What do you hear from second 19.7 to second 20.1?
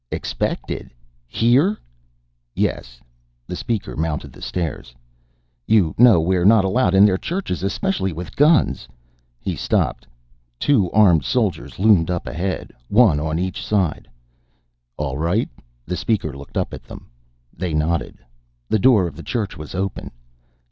open.